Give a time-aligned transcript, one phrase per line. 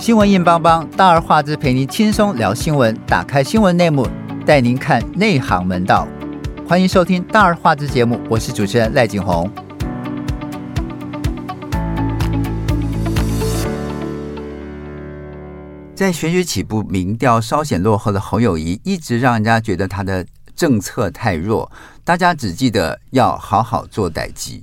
[0.00, 2.96] 新闻硬邦邦，大而化之，陪您轻松聊新闻。
[3.04, 4.06] 打开新闻内幕，
[4.46, 6.06] 带您看内行门道。
[6.68, 9.50] 欢迎收听大而化之节目，我是主持人赖景红。
[15.96, 20.24] 在选举起步，民调稍显落后的侯友谊，一直让人家觉得他的
[20.54, 21.70] 政策太弱。
[22.04, 24.62] 大家只记得要好好做代志。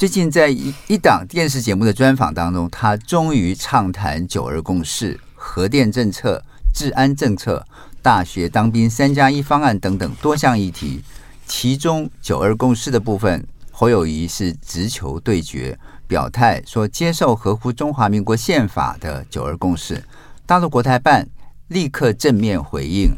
[0.00, 6.42] 最近在一一档电视节目的专访当中，他终于畅谈九二共识、核电政策、
[6.74, 7.66] 治安政策、
[8.00, 11.04] 大学当兵三加一方案等等多项议题。
[11.46, 20.02] 其中九二共识的部分，侯友谊是直球对决，表态说接受合乎中华民国宪法的九二共识。
[20.46, 21.28] 大陆国台办
[21.68, 23.10] 立刻正面回应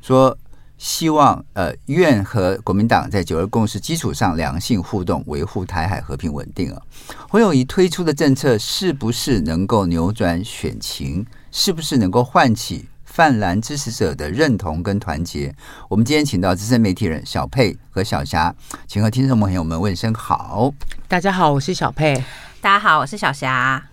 [0.00, 0.38] 说。
[0.80, 6.80] 希望呃，愿和国民党在九二共识基础上良性互动，维护台海和平稳定啊。
[7.28, 11.26] 侯友宜推出的政策是不是能够扭转选情？
[11.52, 15.54] 是不是能够唤起泛蓝支持者的认同跟团结？
[15.86, 18.54] 我们今天请到资深媒体人小佩和小霞，
[18.86, 20.72] 请和听众朋友们问声好。
[21.06, 22.24] 大家好，我是小佩。
[22.62, 23.89] 大家好，我是小霞。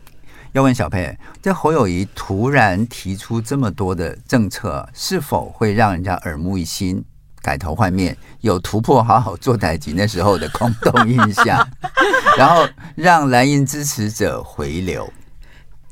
[0.53, 7.03] 要问小佩，这侯友谊突然提出这么多的政策，是否会让人家耳目一新、
[7.41, 11.67] 改头换面，有突破好好做代志那时候的空洞印象，
[12.37, 15.11] 然后让蓝营支持者回流？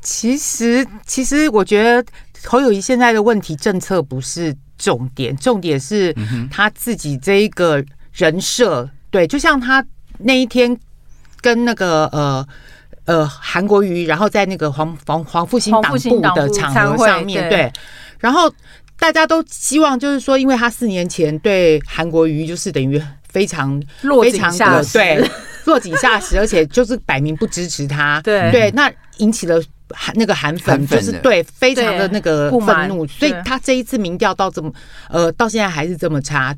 [0.02, 2.04] 其实，其实我觉得
[2.44, 6.14] 侯友谊现在的问题，政策不是重点，重点是
[6.50, 8.88] 他自己这一个人设。
[9.10, 9.84] 对，就像他
[10.18, 10.76] 那一天
[11.40, 12.46] 跟那个呃。
[13.06, 17.72] 呃，韩国瑜，然后在那个黄黄黄复兴党部的场合上面，对，
[18.18, 18.52] 然后
[18.98, 25.30] 大家都希望就是说，因为他四年前对韩国瑜就是等于非常落井下石，对，
[25.64, 28.50] 落井下石， 而且就是摆明不支持他，对。
[28.50, 34.72] 对，那引起了韩那个韩粉就是对非常的那个愤怒，所以他这一次民调到这么
[35.08, 36.52] 呃到现在还是这么差。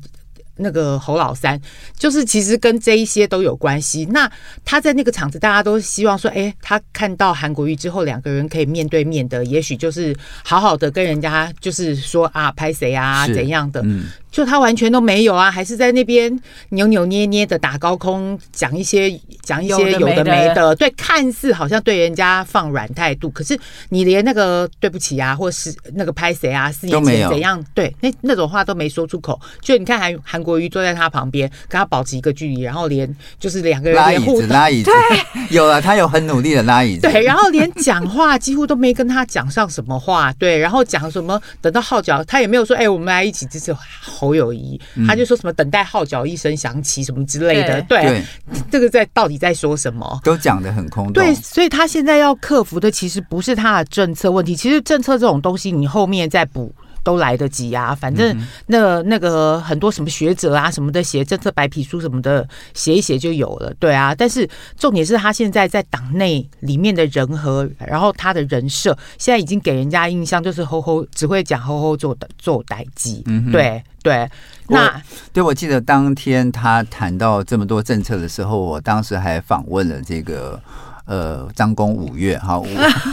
[0.59, 1.59] 那个侯老三，
[1.97, 4.05] 就是其实跟这一些都有关系。
[4.11, 4.29] 那
[4.63, 13.81] 他在那个场子，大家都希望说，哎，他看到韩国瑜之后，两个人可以面对面的，也许就是好好的跟人家，就是说啊，拍谁啊，怎样的。
[13.83, 19.09] 嗯就他完全都没有啊，还是在那边扭扭捏捏的打高空，讲一些
[19.41, 23.59] 讲一些有的没的，对，看似好像对人家放软态度，可是
[23.89, 29.39] 你连那个对不起啊，或是那个拍谁啊，四年前怎样，对，那那种话都没说出口。
[29.61, 43.75] 就你看韩韩国瑜坐在他旁边，跟他保持一个距离，然后连就是两个人拉椅子拉椅子，对， 有了，他有很努力的拉椅子，对，然后连讲话几乎都没跟他讲上什么话，对，然后讲什么等到号角，他也没有说，哎，我们来一起支持。
[44.19, 48.23] 侯友宜，他就说什么等待号角一声响起什么之类的，对，对
[48.69, 50.19] 这个在到底在说什么？
[50.25, 51.13] 都讲的很空洞。
[51.13, 57.95] 对，所以他现在要克服的其实不是他的政策问题，其实政策这种东西你后面再补都来得及啊。
[57.95, 58.37] 反正
[58.67, 64.13] 那那个很多什么学者啊什么的写政策白皮书什么的写一写就有了，对啊。
[64.13, 64.47] 但是
[64.77, 73.81] 重点是他现在在党内里面的人和，然后他的人设现在已经给人家印象就是吼吼只会讲吼吼做做代机，嗯，对。
[74.09, 74.27] 对，
[74.69, 80.59] 那我对我记得当天他谈到这么多政策的时候，我当时还访问了这个
[81.05, 82.59] 呃张公五月哈，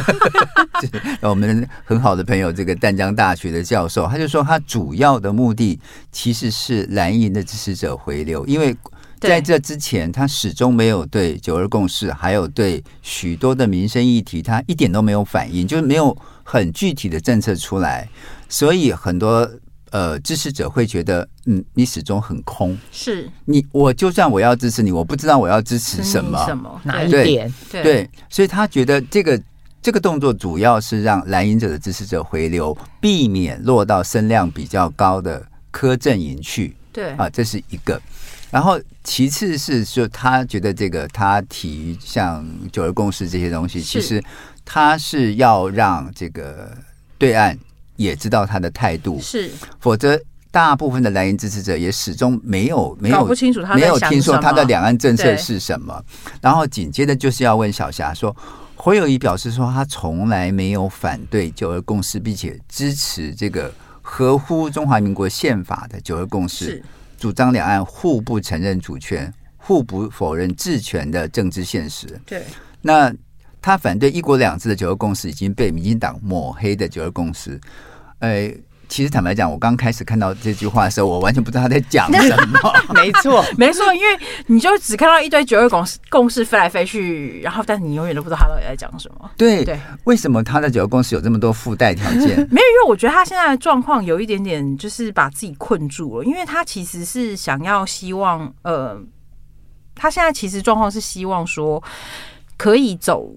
[1.20, 5.78] 我们很好的朋友这个淡江大学的教授，他就说他主要的目的
[6.10, 8.74] 其实是蓝营的支持者回流，因为
[9.20, 18.08] 在这之前他始终没有对九二共识，还有对许多的民生议题，他一点都没有反应，就是没有很具体的政策出来，
[18.48, 19.46] 所以很多。
[19.90, 22.76] 呃，支持者会觉得，嗯，你始终很空。
[22.90, 27.52] 是你，我就算我要支持你，我不知道我要支持什么，什么哪一点？
[27.70, 29.40] 对，对，所以他觉得这个
[29.80, 36.76] 这个动作主要是让蓝营者的支持者回流，避免落到声量比较高的柯阵营去。
[36.92, 38.00] 对啊，这是一个。
[38.50, 44.22] 然后其次是说，他觉得这个他提像九二共识这些东西，其实
[44.64, 46.76] 他是要让这个
[47.18, 47.56] 对岸。
[47.96, 49.50] 也知道他的态度是，
[49.80, 50.20] 否则
[50.50, 56.02] 大部分的蓝营支持者也始终没有没有搞不清楚他没有听说他的两岸政策是什么。
[56.40, 58.34] 然后紧接着就是要问小霞说，
[58.74, 63.70] 侯友宜表示说他从来没有反对九二共识，并且支持这个
[64.00, 66.82] 合乎中华民国宪法的九二共识，
[67.18, 72.06] 主张两岸互不承认主权、互不否认治权的政治现实。
[72.24, 72.44] 对，
[72.80, 73.12] 那。
[73.66, 77.60] 他反对一国两制的九二共识已经被民进党抹黑的九二共识，
[78.20, 78.48] 呃，
[78.88, 82.72] 其实坦白讲，我刚开始看到这句话的时候，我完全不知道他在讲什么。
[82.94, 84.16] 没错，没错，因为
[84.46, 89.28] 你就只看到一堆九二共识共识飞来飞去，然后但是你永远都不知道他到底在讲什么。
[89.36, 92.20] 对对，为什么他的九二共识有这么多附带条件？
[92.48, 98.96] 没有，因为我觉得他现在的状况有一点点就是把自己困住了，因为他其实是想要希望，呃，
[99.96, 101.82] 他现在其实状况是希望说
[102.56, 103.28] 可以走。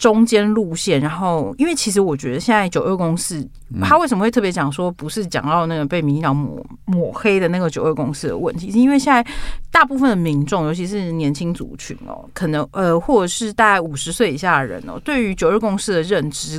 [0.00, 3.46] 中间路线，然后因为其实我觉得现在九二共识，
[3.82, 9.22] 他为什么会特别讲说不是讲到那个被民进党抹抹黑的那个九二共识的问题，是因为现在
[9.70, 16.58] 大部分的民众，尤其是年轻族群哦，可能呃或者是大概五十岁以下的人哦，对于九二共识的认知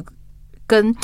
[0.67, 0.95] 跟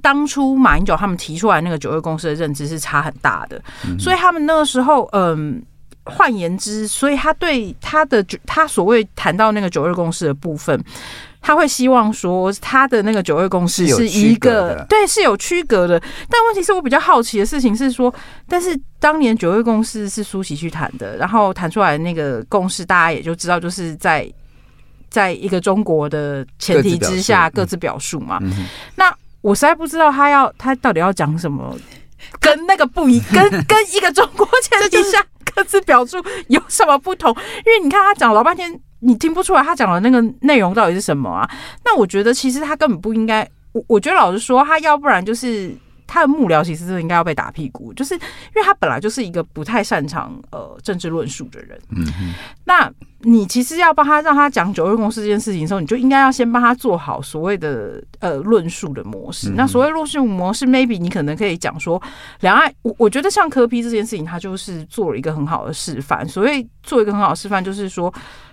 [0.00, 3.62] 当初马英九他们提出来那个九二公司的认知是差很大的，
[3.98, 5.62] 所以他们那个时候嗯。
[6.04, 10.76] 换言之，所以他对他的他所谓谈到那个九二公司的部分，
[11.42, 16.00] 他会希望说他的那个九二共识是一个对是有区隔的。
[16.30, 18.14] 但问题是我比较好奇的事情是说，
[18.48, 24.26] 但是当年九二共识是苏习去谈的，然后谈出来的那个共识，大家也就知道，就是在
[25.10, 28.40] 在一个中国的前提之下各自表述嘛。
[28.94, 31.76] 那我实在不知道他要他到底要讲什么，
[32.40, 35.22] 跟那个不一 跟跟一个中国前提下。
[35.54, 36.16] 各自表述
[36.48, 37.30] 有什么不同？
[37.66, 38.72] 因为你看他讲老半天，
[39.02, 41.48] 你听不出来他讲的那个内容到底是什么啊？
[41.84, 43.46] 那我觉得其实他根本不应该。
[43.72, 45.76] 我我觉得老实说，他要不然就是。
[46.04, 48.20] 他的幕僚其实是应该要被打屁股，就是因
[48.56, 51.80] 为他本来就是一个不太擅长呃政治论述的人。
[51.88, 52.34] 嗯哼，
[52.66, 59.54] 那你其实要帮他让他讲九月公司这件事情的时候，你就应该要先帮他做好所谓的呃论述的模式。
[59.56, 62.02] 那所谓论述模式，maybe 你可能可以讲说
[62.40, 66.28] 两岸，我我觉得像柯批这件事情，他就是做了一个很好的示范。
[66.28, 68.12] 所谓做一个很好的示范，就是说。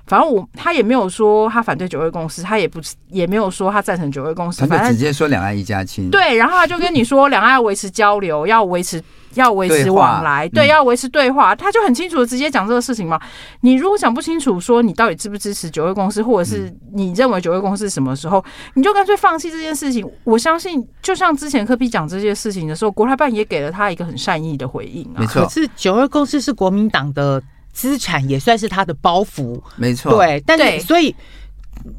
[0.10, 6.10] 反正我他也没有说他反对九二公司，他也不也没有说他赞成九二公司，他就直接说两岸一家亲。
[6.10, 9.00] 对，然后他就跟你说两岸要维持交流，要维持
[9.36, 13.22] 要维持往来，对，要维持对话，他就很清楚的直接讲这个事情嘛。
[13.62, 20.04] 你如果讲不清楚，说你到底支不支持九二公司，或者是你认为九二公司什么时候，你就干脆放弃这件事情。
[20.24, 25.20] 我相信，就像之前科比讲这件事情的时候，国台办也给了他一个很善意的回应啊。
[25.20, 27.40] 没错，可是九二公司是国民党的。
[27.72, 30.12] 资产也算是他的包袱，没错。
[30.14, 31.16] 对，但是所以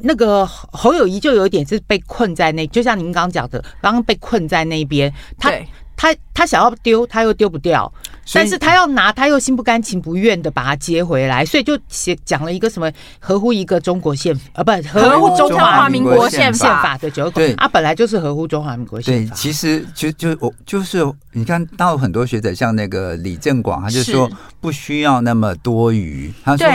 [0.00, 5.52] 那个侯友谊就有一点是被困在那，就像您刚刚讲的，刚刚被困在那边，他
[5.96, 7.90] 他他想要丢，他又丢不掉。
[8.32, 16.90] 但是他要拿，他又心不甘情不愿的把他接回来，所以就写讲了一个什么合乎一个中国宪法，呃，不合乎中华民国宪法。
[17.00, 19.34] 的九二共识啊，本来就是合乎中华民国宪法。
[19.34, 24.30] 对，其实就就我就是你看到很多学者，像那个李正广，他就说
[24.60, 26.66] 不需要那么多余，他说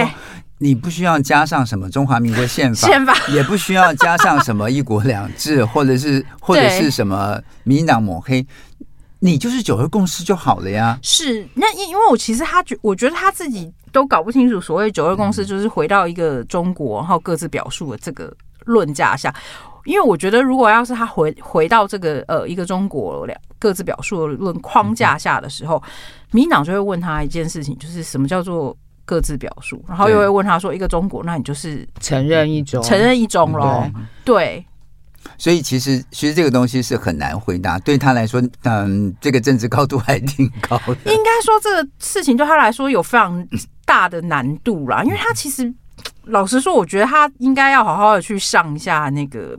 [0.57, 3.13] 你不需要加上什么中华民国宪法，宪法。
[3.29, 8.45] 也不需要加上什么一国两制，或者是或者是什么民进党抹黑。
[9.19, 10.99] 你就是九二共识就好了呀。
[11.01, 18.31] 是，那因因为我其实他觉，我觉得他自己都搞不清楚，所谓九二共识就是回到一个中国，然后各自表述的这个
[18.65, 19.33] 论架下。
[19.85, 25.81] 因为我觉得，如果要是他回回到这个呃一个中国两各自表述的论框架下的时候，
[26.31, 28.75] 民党就会问他一件事情，就是什么叫做
[29.05, 33.87] 各自表述，然后又会问他说，一个中国，那你就是承认一种，承认一种咯。
[34.23, 34.65] 对。
[35.37, 41.11] 所以其实其实这个东西是很难回答，对他来说，嗯，这个政治高度还挺高的。
[41.11, 43.47] 应该说这个事情对他来说有非常
[43.85, 45.73] 大的难度啦，因为他其实
[46.23, 49.57] 老实说，我觉得他应该要好好的去上一下那个。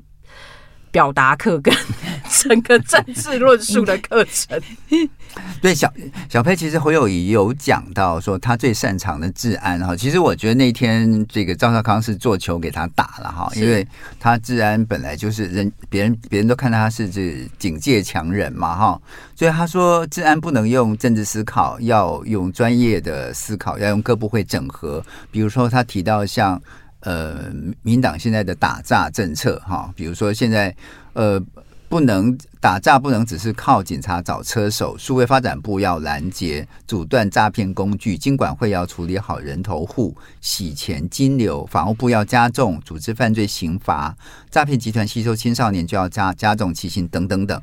[0.96, 1.75] 表达课跟
[2.40, 4.59] 整个政治论述的课程，
[5.61, 5.92] 对小
[6.26, 9.94] 小佩，其实侯友宜有讲到说他最擅长的治安哈。
[9.94, 13.87] 其实我觉得那天这个赵少康是做球给他打了哈，因为
[14.18, 18.99] 他治安本来就是人别人别人都看到他是这警戒强人嘛哈，
[19.35, 25.04] 所以他说治安不能用政治思考，要用专业的思考，要用各部会整合。
[25.30, 26.59] 比如说他提到像。
[27.06, 30.75] 呃，民党现在的打诈政策哈，比如说现在
[31.12, 31.40] 呃，
[31.88, 44.16] 不能打诈，不能只是靠警察找车手，数位发展部要拦截、阻断诈骗工具，经管会要处理好人头户、洗钱、金流，法务部要加重组织犯罪刑罚，
[44.50, 47.62] 诈骗集团吸收青少年就要加加重其刑等等等。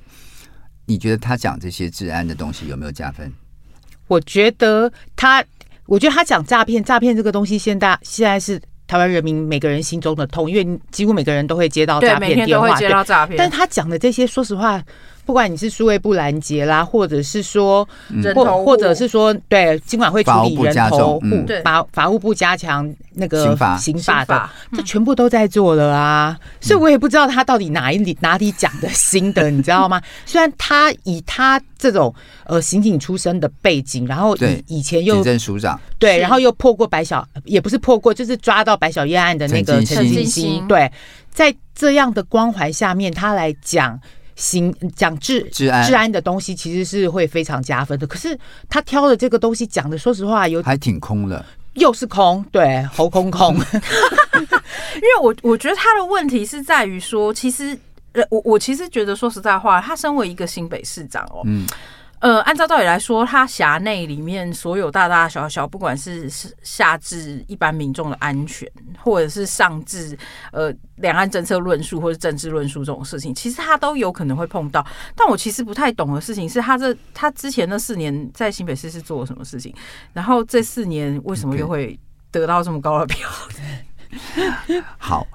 [0.85, 3.29] 你觉得他讲这些治安的东西有没有加分？
[4.07, 5.43] 我觉得他，
[5.85, 8.61] 我觉得他讲诈骗，诈骗这个东西现在现在是。
[8.93, 13.35] 台湾人民每个人心中的痛，因为几乎每个人都会接到诈骗电话，接到诈骗。
[13.35, 14.79] 但他讲的这些，说实话，
[15.25, 21.25] 不管你是数位部拦截啦，或者是说，嗯、或或者是说，对，尽管会处理人头户，
[21.63, 23.77] 法法务部加强那个刑法。
[23.77, 26.37] 刑法的，嗯、这全部都在做了啊。
[26.59, 30.01] 所以我也不知道他到底哪一里哪里讲的新的，你知道吗？
[30.25, 32.13] 虽然他以他这种
[32.45, 40.91] 呃刑警出身的背景，然后以以前又警政署长，对，然后又破过白小，也不是破过，就是抓到白小燕案的那个陈进兴，对。
[41.31, 43.99] 在这样的光环下面，他来讲
[44.35, 48.07] 行讲治治安治安的东西，其实是会非常加分的。
[48.07, 48.37] 可是
[48.69, 53.55] 他挑的这个东西讲的，说实话有还挺空的，又是空，对， 喉空空。
[54.95, 57.77] 因为我我觉得他的问题是在于说，其实
[58.13, 61.65] 呃，我我其实觉得说实在话，他身为一个新北市长哦，嗯。
[62.23, 66.29] 呃，按照道理来说，他辖内里面所有大大小小，不管是
[66.63, 68.65] 下至一般民众的安全，
[68.97, 70.17] 或者是上至
[70.53, 74.87] 呃两岸政策论述或者政治论述这种事情，其实他都有可能会碰到。
[75.17, 79.75] 但我其实不太懂的事情是他这他之前那四年在新北市是做了什么事情，
[80.13, 81.99] 然后这四年为什么又会
[82.31, 83.27] 得到这么高的票
[84.37, 84.81] ？Okay.
[84.97, 85.27] 好，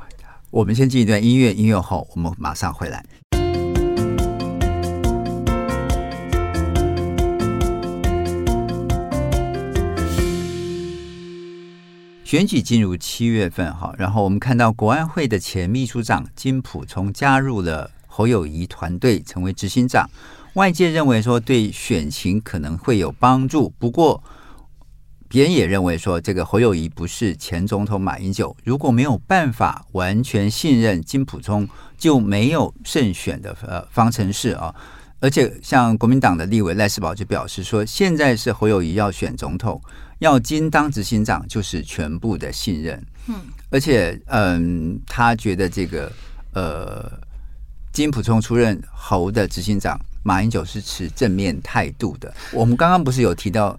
[0.51, 3.05] 我们先进一段音乐，音乐后我们马上回来。
[12.29, 20.07] 选举进入七月份哈，然后我们看到国安会的前秘书长金普聪加入了侯友谊团队，成为执行长。
[20.53, 24.23] 外界认为说对选情可能会有帮助，不过
[25.27, 31.67] 别人也认为说这个侯友谊不是前总统马英九，如果没有办法完全信任金普聪，
[31.97, 34.75] 就没有胜选的呃方程式啊。
[35.21, 39.81] 而且像国民党的立委赖世宝就表示说，现在是侯友谊要选总统。
[40.19, 43.35] 要金当执行长就是全部的信任，嗯，
[43.71, 46.11] 而且嗯，他觉得这个
[46.55, 47.11] 呃，
[47.93, 52.35] 金溥聪出任侯的执行长，马英九是持正面态度的。
[52.53, 53.79] 我们刚刚不是有提到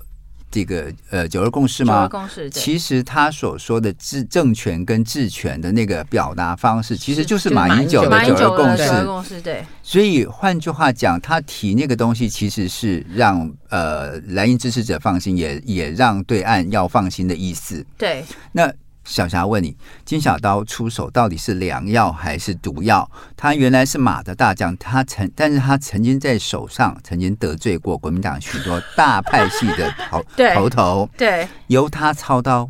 [0.51, 1.93] 这个呃九二共识吗？
[1.93, 8.85] 九二共识，其实他所说的治政权跟治权的那个表达方式，其实就是马英九的九二共识。
[8.85, 9.63] 九二共识，对。
[9.83, 17.85] 所以换句话讲，他提那个东西，其实是让呃蓝营支持者放心，也也让对岸要放心的意思。
[17.97, 18.23] 对。
[18.51, 18.71] 那
[19.03, 19.75] 小霞问你，
[20.05, 23.09] 金小刀出手到底是良药还是毒药？
[23.35, 31.09] 他原来是马的大将，他曾，但是他曾经在手上曾经得罪过国民党许多大派系的头 头头。
[31.17, 32.69] 对，由他操刀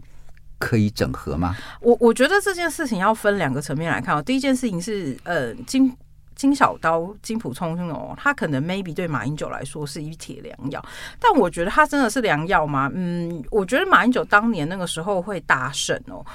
[0.57, 1.55] 可以整合吗？
[1.81, 4.21] 我我觉得这件事情要分两个层面来看哦。
[4.21, 5.95] 第一件事情是呃金。
[6.39, 10.81] 金小刀、金普聪哦，他可能 maybe 对马英九来说是一帖良药，
[11.19, 12.89] 但我觉得他真的是良药吗？
[12.95, 16.25] 嗯，我觉得马英九当年那个时候会大胜哦，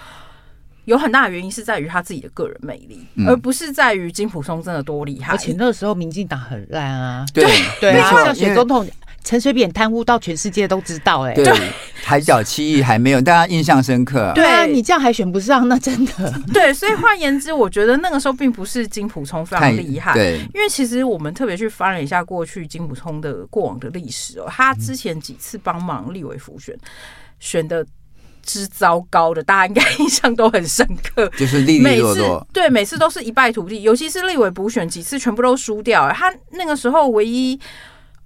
[0.84, 5.32] 有很大的原因是在于他自己的个人魅力，嗯、而不是在于金普松真的多厉害。
[5.32, 7.42] 而且那个时候民进党很烂啊，对
[7.80, 8.86] 对啊，像选总统。
[9.24, 11.52] 陈水扁贪污到全世界都知道，欸，哎，对，
[12.04, 14.30] 海角七亿还没有，大家印象深刻。
[14.34, 16.40] 对啊，你这样还选不上，那真的。
[16.52, 26.76] 对，所以换言之，我觉得那个时候并不是金溥聪非常厉害，对，因为其实我们特别去翻了一下过去金溥聪的过往的历史哦，他之前几次帮忙立委辅选，
[27.40, 27.84] 选的
[28.42, 37.58] 之糟糕的，大家应该印象都很深刻，就是利利落落，对，每次都是一败涂地，尤其是立委补选几次全部都输掉，他那个时候唯一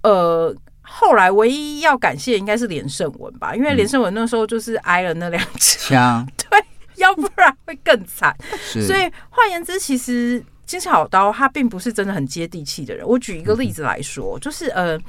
[0.03, 0.53] 呃。
[0.91, 6.59] 后来唯一要感谢应该是连胜文吧，因为连胜文那时候就是挨了那两枪， 对，
[6.95, 8.35] 要不然会更惨。
[8.71, 13.07] 所以换言之，其实金小刀他并不是真的很接地气的人。
[13.07, 14.99] 我举一个例子来说，就是呃。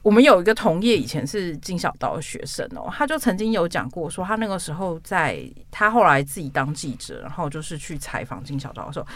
[0.00, 9.06] 我们有一个同业，以前是金小刀的学生哦，他就曾经有讲过，说他那个时候在他后来自己当记者，然后就是去采访金小刀的时候，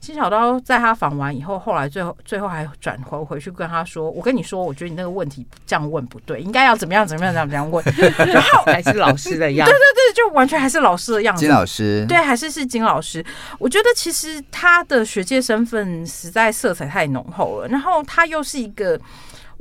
[0.00, 7.82] 金小刀在他访完以后，后来最后最后还转回回去跟他说：“我跟你说，我觉得你那个问题这样问不对，应该要怎么样怎么样怎么样问。”
[8.26, 11.40] 然后还是老师的样子，对对对，就完全还是老师的样子。
[11.40, 13.24] 金老师，对，还是是金老师。
[13.58, 19.00] 我觉得其实他的学界身份实在色彩太浓厚了，然后他又是一个。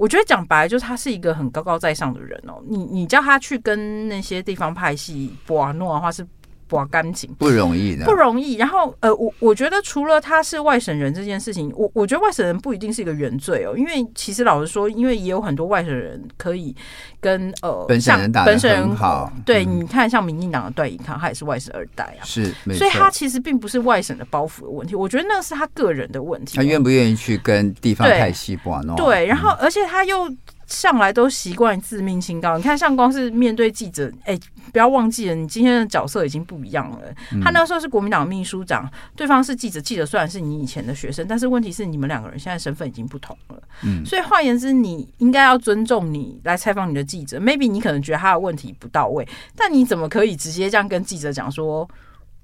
[0.02, 2.60] 我觉得讲白，就是他是一个很高高在上的人哦。
[2.68, 6.26] 你你叫他去跟那些地方拍戏博阿诺的话是。
[6.72, 8.56] 不干净，不容易的，不容易。
[8.56, 13.78] 然后，呃，我我觉得除了他是外省人这件事情，我我觉得外省人不一定是一个原罪哦。
[13.78, 16.74] 因为其实老实说，因为也有很多外省人可以
[17.20, 19.30] 跟呃本省人打本省人好。
[19.46, 24.96] 对，你看像民进党的段宜康，他也是外省二代啊，是，所以他其实并不是外省的包袱的问题。
[24.96, 26.56] 我觉得那是他个人的问题。
[26.56, 28.82] 他愿不愿意去跟地方派系搏？
[28.96, 30.34] 对，然后而且他又。
[30.72, 32.58] 向来都习惯自命清高。
[32.58, 34.40] 你看，像光是面对记者，哎、欸，
[34.72, 37.00] 不要忘记了，你今天的角色已经不一样了。
[37.44, 43.62] 他那时候是国民党秘书长，对方是记者，记者虽然是你以前的学生，但是问题是你们两个人现在身份已经不同了。
[43.84, 47.38] 嗯，所以换言之，你应该要尊重你来采访你的记者。
[47.38, 51.88] Maybe 你可能觉得他的问题不到位，但你怎么可以直接这样跟记者讲说？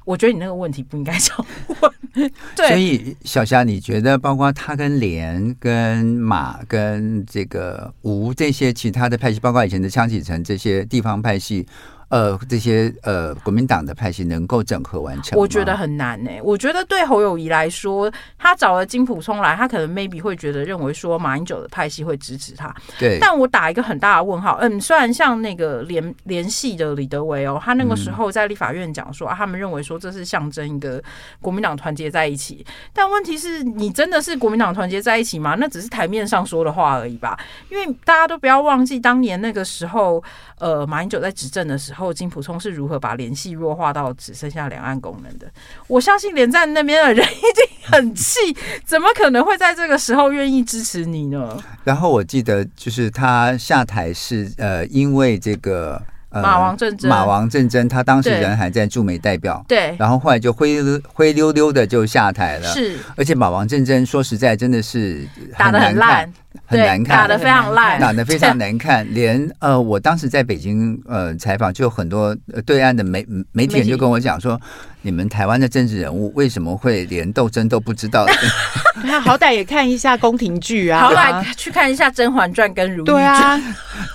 [0.07, 1.45] 我觉得你那个问题不应该这样
[1.81, 2.31] 问。
[2.55, 11.67] 对，所以小霞，你觉得包括他跟连、跟马、跟这个吴这些其他的派系，包括以前的枪启成这些地方派系。
[12.09, 16.41] 呃，这些呃，国民党的派系能够整合完成，我觉得很难呢、欸。
[16.41, 22.73] 我觉得对侯友谊来说，他找了金普聪来，他可能 maybe 会觉得认为说马英九的派系会支持他。
[22.97, 24.57] 对，但我打一个很大的问号。
[24.61, 31.03] 嗯，虽然像那个联联系的李德维哦，他那个时候在立法院讲说、嗯、啊，他们认为说这是象征一个
[31.41, 32.65] 国民党团结在一起。
[32.93, 35.55] 但问题是你真的是国民党团结在一起吗？
[35.59, 37.37] 那只是台面上说的话而已吧。
[37.69, 40.23] 因为大家都不要忘记当年那个时候，
[40.59, 41.96] 呃，马英九在执政的时候。
[41.97, 45.47] 后金普聪是如何把联系弱化到只剩下两岸功能的？
[45.87, 48.39] 我相信连战那边的人一定很气，
[48.85, 51.57] 怎么可能会在这个时候愿意支持你呢？
[51.83, 56.01] 然后我记得就是他下台是呃，因为这个。
[56.29, 60.77] 呃、马王政争，马王政争，他当时人还在驻美代表，对，然后后来就灰
[61.13, 65.25] 灰溜溜的就下台了，是，而且马王政争说实在真的是
[65.57, 66.29] 打的很烂，
[66.67, 74.59] 很难看，打的非常烂，打的非常难看，连呃，我当时在北京呃采访，就有很多对岸的媒媒体人就跟我讲说。
[75.03, 78.25] 你们台湾的政治人物为什么会连斗争都不知道？
[79.03, 83.15] 他好歹也看一下宫廷剧啊，好歹去看一下《甄嬛传》跟《如懿传》。
[83.15, 83.61] 对啊，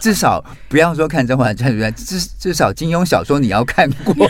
[0.03, 4.27] 至少不要说看《甄嬛传》，至至少金庸小说你要看过吧。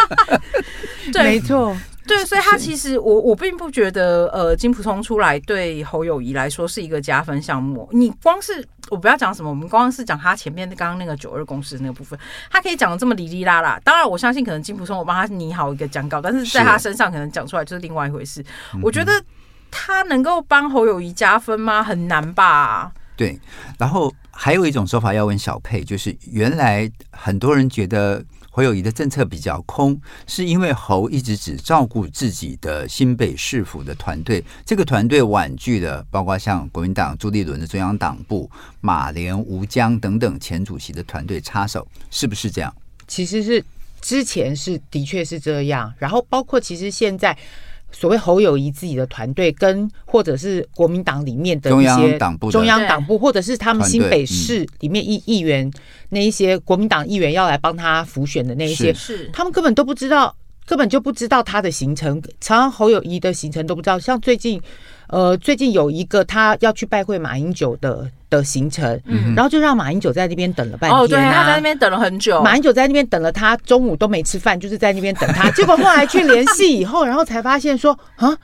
[1.12, 1.76] 对，没错。
[2.06, 7.88] 对，所以他其实我我并不觉得，呃，金普通出来对侯友谊来说是一个加分项目。
[7.92, 12.18] 你光是我不要讲什么，我们光是讲他前面刚刚那个九二共识那个部分，
[12.50, 13.78] 他可以讲的这么哩哩啦啦。
[13.84, 18.44] 当然，我相信可能金普聪我帮他拟好一个讲稿，但是在他身上可能讲出来就是另外一回事。
[18.82, 19.12] 我觉得
[19.70, 21.82] 他能够帮侯友谊加分吗？
[21.82, 22.90] 很难吧？
[23.14, 23.38] 对。
[23.78, 28.24] 然后还有一种说法要问小佩，就是原来很多人觉得。
[28.50, 42.74] 侯友宜的政策比较空，是因为侯一直只照顾自己的新北市府的团队，这个团队婉拒了包括像国民党朱立伦的中央党部、马连吴江等等前主席的团队插手，是不是这样？
[43.06, 43.64] 其实是
[44.00, 47.36] 之前是的确是这样，然后包括其实现在。
[47.92, 55.70] 所谓侯友谊自己的团队，跟或者是国民党里面的一些中央党部，中央党部或者是他们新北市里面议议员
[56.10, 59.28] 那一些国民党议员要来帮他辅选的那一些，是。
[59.32, 60.34] 他们根本都不知道，
[60.66, 63.98] 根本就不知道他的行程，常常侯友谊的行程都不知道。
[63.98, 64.60] 像最近，
[65.10, 68.10] 呃，最近有一个他要去拜会马英九的。
[68.30, 72.40] 的行程，嗯，然后就让马英九在那边等了半天，啊，哦，对，他在那边等了很久。
[72.40, 75.50] 马英九在那边等了他中午都没吃饭，就是在那边等他。
[75.50, 78.38] 结果后来去联系以后，然后才发现说啊，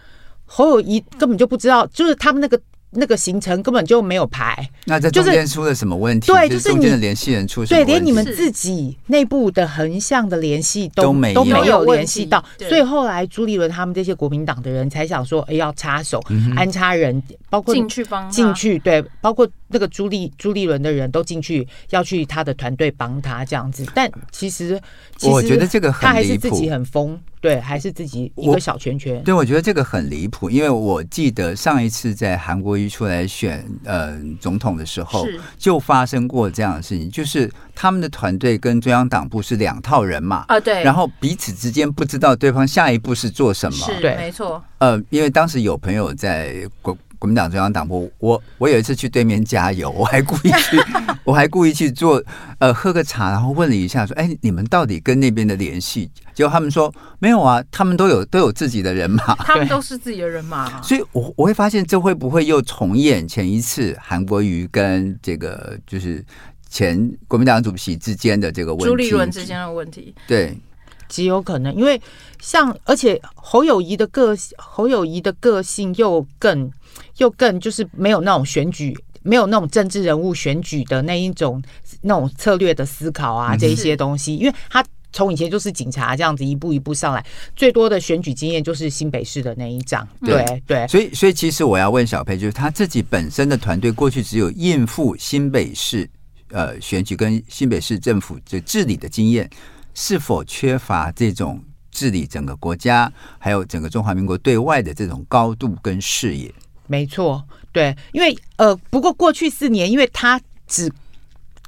[0.44, 2.60] 侯友谊根本就不知道，就是他们那个。
[2.90, 6.28] 那个行程根本就没有排，那在中间出了什么问题？
[6.28, 7.92] 对，就是中间的联系人出什么问题？
[7.92, 16.22] 对，连你们自己内部的横向的联系都没都没有联系到，所以后来朱立伦他们这些国民党的人才想说，哎，要插手
[16.56, 24.80] 安插人，包括进去帮进去，对，包括那个朱立朱立伦的人都进去要去他的团队帮他这样子，但其实
[25.22, 27.18] 我觉得这个他还是自己很疯。
[27.38, 29.22] 对，还是自己一个小圈圈。
[29.22, 35.24] 对，我觉得这个很离谱，因为我记得上一次在韩国瑜出来选呃总统的时候，
[35.56, 44.60] 就发生过这样的事情，就是他们的团队跟中央党部是两套人马啊，对，然后彼此之间不知道对方下一步是做什么，是，对，没错。
[44.78, 46.96] 呃，因为当时有朋友在国。
[47.18, 50.78] 国民党中央党部，我我有一次去对面加油，我还故意去，
[51.24, 52.22] 我还故意去做
[52.58, 60.80] 呃喝个茶，然后问了一下，说：“哎，你们到底跟那边的联系？”结果他们说：“没有啊，他们都有都有自己的人马， 他们都是自己的人马。
[60.82, 66.24] ”所以我，我我会发现，这会不会又重演前一次韩国瑜跟这个就是
[66.68, 70.14] 前国民党主席之间的这个问题，朱立伦之间的问题？
[70.26, 70.56] 对。
[71.08, 72.00] 极有可能，因为
[72.40, 76.70] 像而且侯友谊的个性，侯友谊的个性又更
[77.18, 81.62] 又更就是没有那种选举，没有那种政治人物选举的那一种
[82.02, 90.86] 那种策略的思考啊，这一些东西，因为他从以前就是警察这样子一步一步上来，最多的选举经验就是新北市的那一仗，对对。
[90.88, 96.08] 所以所以其实我要问小佩，就是他自己本身的团队过去只有应付新北市
[96.50, 99.48] 呃选举跟新北市政府这治理的经验。
[99.96, 106.54] 是否缺乏这种治理整个国家，还有整个中华民国对外的这种高度跟视野？
[106.86, 110.92] 没错，对，因为呃，不过过去四年，因为他只。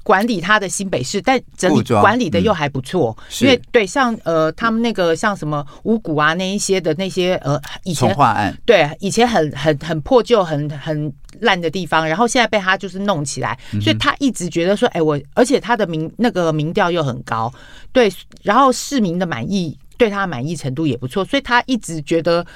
[0.08, 8.16] 管理他的新北市，但整理管理的又还不错，嗯、因为对像呃他们那个像什么五谷啊那一些的那些呃以前
[8.64, 17.52] 对以前很很很破旧很很烂的地方，然后现在被他就是弄起来，所以他一直觉得说，哎我而且他的民那个民调又很高，
[17.92, 18.10] 对，
[18.42, 22.46] 然后市民的满意对他的满意程度也不错，所以他一直觉得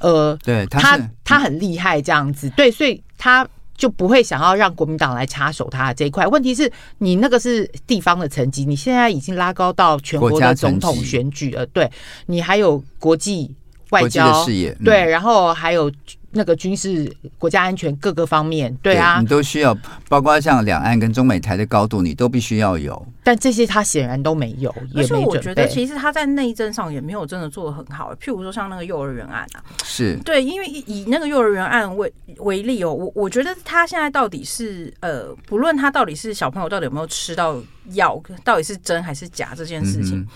[0.00, 3.48] 呃对他他，他很厉害这样子，对，所以他。
[3.78, 6.26] 就不会想要让国民党来插手他的这一块。
[6.26, 11.90] 问题是你那个是地方的层级，你现在已经拉高到全国的总统选举了，对，
[12.26, 13.54] 你还有国际
[13.88, 14.44] 外交
[14.84, 15.90] 对，然后还有。
[16.32, 19.76] 那个军事、国家安全各个方面，对啊，对，你都需要，
[20.08, 23.06] 包括像两岸跟中美台的高度，你都必须要有。
[23.24, 24.74] 但这些他显然都没有。
[24.94, 28.14] 而且我觉得，其实他在内政上也没有真的做的很好。
[28.14, 37.60] 譬如说，像那个幼儿园案啊，是对，因为以那个幼儿园案为为例哦，我我觉得他现在到底是呃，不论他到底是小朋友到底有没有吃到
[37.94, 40.26] 药，到底是真还是假这件事情，嗯、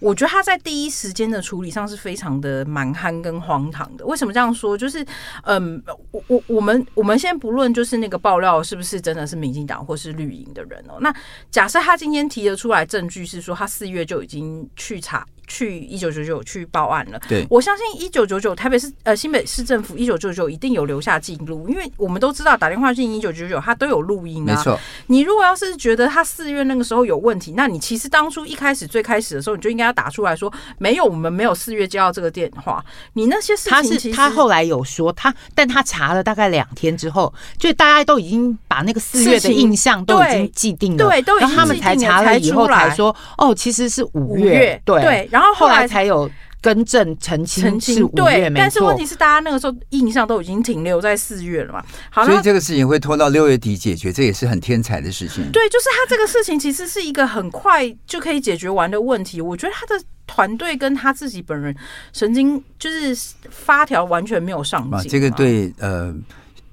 [0.00, 4.04] 我觉得他在第一时间的处理上是非常的蛮憨跟荒唐的。
[4.06, 4.76] 为什么这样说？
[4.76, 5.06] 就是。
[5.44, 10.98] 嗯，我我我们我们先不论，就是那个爆料是不是真的是民进党或是绿营的人哦。
[11.00, 11.14] 那
[11.50, 15.26] 假设他今天提得出来证据是说他四月就已经去查。
[15.46, 17.20] 去一九九九去报案了。
[17.28, 24.54] 对，我相信一九九九台北市呃新北市政府一九九九一定有留下记录，因为我们都知道打电话进一九九九，他都有录音啊。
[24.54, 32.84] 没错，你如果要是觉得他四月那个时候有问题，那你其实当初一开始最开始的时候，你就应该要打出来说没有，我们没有四月接到这个电话。
[33.14, 46.30] 你那些事情，他是他后来有说他，但他查了大概两天之后，就大家都已经把那个四月的印象都已经既定了，对，都已经然后他们才查了以后才说哦，其实是五月，对对，然后后来，才有。
[46.62, 51.84] 更正澄清，澄清对，但是问题是，大家那个时候印象都已经停留在四月了嘛。
[52.08, 55.42] 好，所以这个事情会拖到六月底解决，这也是很天才的事情。
[55.50, 59.40] 对，就是他这个事情其实是一个很快就可以解决完的问题。
[59.40, 61.74] 我觉得他的团队跟他自己本人
[62.12, 63.12] 神经就是
[63.50, 65.10] 发条完全没有上进。
[65.10, 66.14] 这个对呃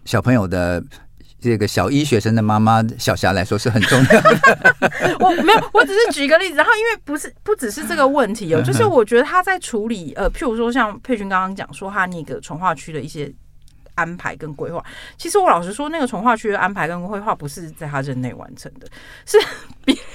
[0.06, 0.84] 小朋友的。
[1.42, 4.76] 这个小一学生的妈妈小霞来说是很重要的。
[5.20, 6.56] 我没有，我只是举一个例子。
[6.56, 13.32] 然后，因为不是不只是这个问题哦，就是我觉得他在处理呃，譬如说像佩君刚刚讲说他那个从化区的一些
[13.96, 14.84] 安排跟规划，
[15.18, 18.88] 其实我老实说，那个从化区的安排跟规划不是在他任内完成的，
[19.26, 19.38] 是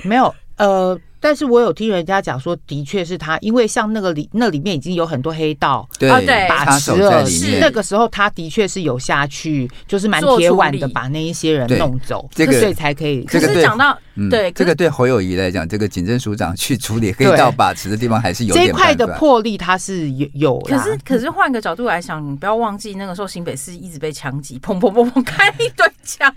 [0.03, 0.99] 没有呃。
[1.25, 6.11] 但是我有听人家讲说，的确是他，因为像那个里那里面已经有很多黑道对
[6.47, 13.25] 把持了，是那个时候他的确是有下去，就是蛮铁腕的，把那一些人弄走，这个所以才可以。
[13.25, 20.59] 可是讲到对这个对侯友谊来讲，这个警政署长去处理黑道把持的地方还是有这一块的魄力，他是有有。
[20.61, 26.31] 可是可是换个角度来想，你不要忘记那个时候新北市一直被枪击，砰砰砰砰开一堆枪，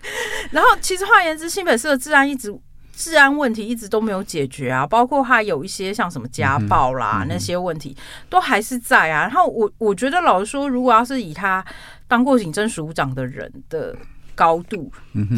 [0.51, 2.57] 然后其实换言之，新北市的治安一直。
[2.97, 7.95] 治安问题一直都没有解决啊，包括他有一些像什么家暴啦、嗯、那些问题，
[8.27, 9.21] 都还是在啊。
[9.21, 11.63] 然后我我觉得老实说，如果要是以他
[12.07, 13.95] 当过警政署长的人的
[14.33, 14.91] 高度，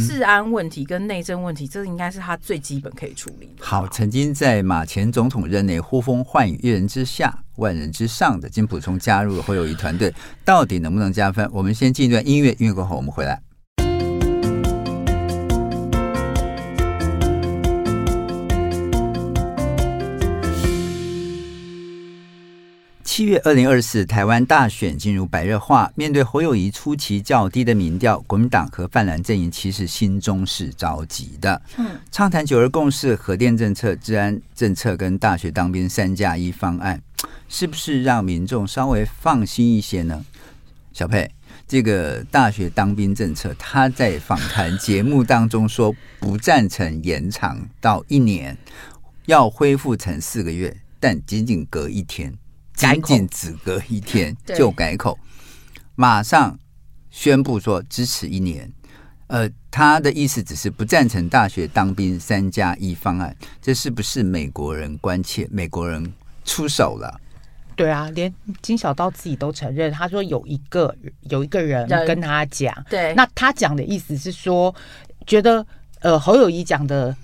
[0.07, 3.49] 治安问题跟内政问题，这应该是他最基本可以处理。
[3.59, 10.13] 好，曾经在马前总统任内呼风唤雨、一人之下、万人之上的金普聪加入了侯友谊团队，
[10.45, 11.45] 到底能不能加分？
[11.51, 13.41] 我们先进一段音乐，音乐过后我们回来。
[23.19, 31.61] 七月二零二四台湾大选进入白热化，面对侯友谊出奇较低的民调，国民党和泛蓝阵营其实心中是着急的。
[31.75, 37.01] 嗯，畅谈九二共识、核电政策、治安政策跟大学当兵三加一方案，
[37.49, 40.23] 是不是让民众稍微放心一些呢？
[40.93, 41.29] 小佩，
[41.67, 48.57] 这个大学当兵政策，他在访谈节目当中说不赞成延长到一年，
[49.25, 52.33] 要恢复成四个月，但仅仅隔一天。
[52.79, 55.19] 仅仅只隔一天就改口，
[55.95, 56.57] 马上
[57.09, 58.71] 宣布说支持一年。
[59.27, 65.45] 呃，他的意思只是不赞成大学当兵三加一方案，这是不是美国人关切？
[65.51, 66.13] 美国人
[66.45, 67.19] 出手了？
[67.75, 74.73] 对啊，连金小刀自己都承认，他说有一个有一个人跟他讲，对，那他讲的意思是说，
[75.27, 75.65] 觉得
[75.99, 77.15] 呃侯友谊讲的。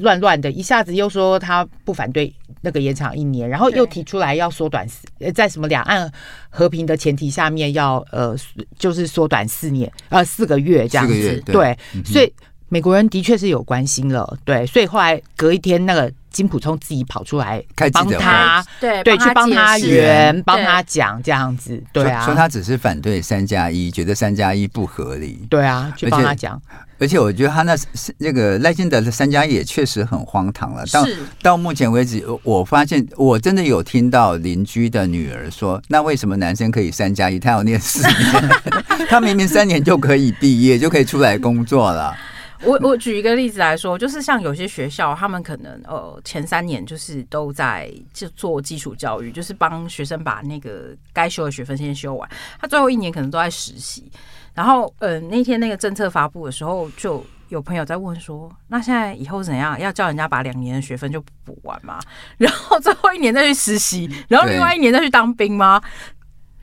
[0.00, 2.32] 乱乱的，一下子又说他不反对
[2.62, 6.10] 那个延长一年，然后又提出来要缩短四，在什么两岸
[6.48, 8.36] 和平的前提下面要呃，
[8.78, 12.32] 就是缩短四年呃四个月这样子，对，对嗯、所以
[12.68, 26.60] 美国人的确是有关心了，对，所以后来隔一天那个金普聪自己跑出来开帮他，对对，去帮他圆，帮他讲这样子，对啊，说他只是反对三加一，觉得三加一不合理，对啊，去帮他讲。
[26.98, 27.74] 而且我觉得他那
[28.18, 30.84] 那个赖清德的三加一也确实很荒唐了。
[30.92, 31.06] 到
[31.40, 38.50] 到目前为止，我发现我真的有听到邻居的女儿说：“那为什么男生可以三加一，他要念四年？
[39.08, 42.14] 他明明三年就可以毕业，就可以出来工作了。”
[42.62, 52.28] 我我举一个例子来说，就是像有些学校，他们可能呃前三年就是都在就做基础教育，就是帮学生把那个该修的学分先修完，
[52.60, 54.10] 他最后一年可能都在实习。
[54.52, 59.78] 然后，嗯、呃，那天那个政策发布的时候，就有朋友在问说：“那现在以后怎样？
[59.78, 61.98] 要叫人家把两年的学分就补完吗？
[62.36, 65.80] 然后最后一年再去实习，然后另外一年再去当兵吗？”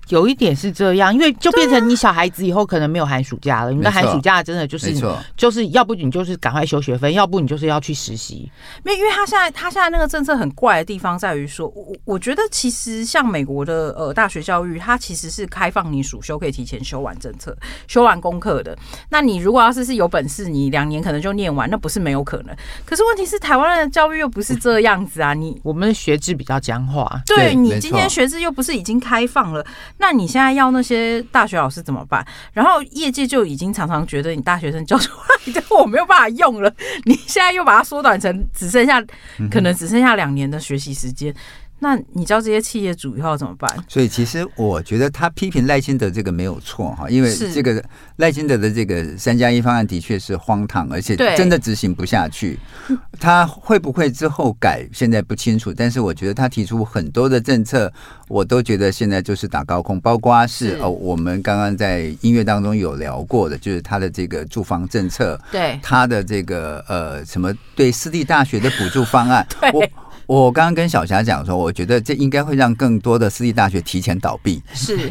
[0.10, 3.72] 有一点是这样，因为就变成你小孩子以后可能没有寒暑假了。
[3.72, 4.94] 你的寒暑假真的就是，
[5.36, 8.52] 就是要不你就是赶快修学分，要不你就是要去实习。
[8.84, 17.56] 没有，因为他现在他现在那个政策很怪的地方在于说，我我觉得其实像美国的呃大学教育，它其实是开放你暑修可以提前修完政策、
[17.88, 18.78] 修完功课的。
[19.10, 22.56] 那你如果要是是有本事，你两年可能就念完，那不是没有可能。
[22.86, 27.22] 可是问题是台湾的教育又不是这样子啊，你我们的学制比较僵化。
[27.26, 29.66] 对，你今天学制又不是已经开放了。
[29.98, 32.26] 那你现在要那些大学老师怎么办？
[32.54, 36.74] 然后业界就已经常常觉得你大学生教出来的我没有办法用了，
[37.06, 39.04] 你现在又把它缩短成只剩下
[39.52, 41.34] 可能只剩下两年的学习时间。
[41.80, 43.72] 那你知道这些企业主以后要怎么办？
[43.88, 47.84] 所以其实我觉得他批评赖清德这个没有错哈，因为这个
[48.16, 52.58] 赖清德的这个三加一方案的确是荒唐，而且真的执行不下去。
[53.20, 55.72] 他会不会之后改，现在不清楚。
[55.74, 57.92] 但是我觉得他提出很多的政策，
[58.28, 69.88] 我都觉得现在就是打高空，包括是哦，我们刚刚在音乐当中有聊过的，就是他的这个住房政策，对他的这个呃什么对私立大学的补助方案， 我。
[70.28, 74.62] 我刚刚跟小霞讲说，我觉得这应该会让更多的私立大学提前倒闭。
[74.74, 75.10] 是，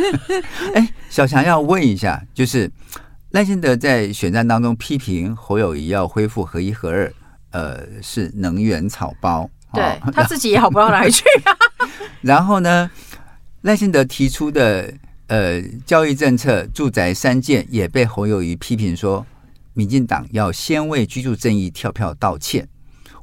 [0.74, 2.70] 哎，小霞要问一下，就是
[3.30, 7.12] 赖清德在选战当中批评侯友谊要恢复合一合二，
[7.52, 11.56] 呃，是能源草包，对、哦、他自己也好不到哪里去啊。
[12.20, 12.90] 然后呢，
[13.62, 14.92] 赖清德提出的
[15.28, 19.24] 呃教育政策、住宅三件也被侯友谊批评说，
[19.72, 22.68] 民进党要先为居住正义跳票道歉。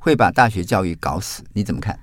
[0.10, 1.98] 会把大学教育搞死，你怎么看？